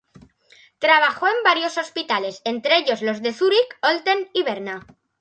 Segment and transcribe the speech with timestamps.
[0.79, 4.87] Trabajó en varios hospitales, entre ellos los de Zúrich, Olten y Berna.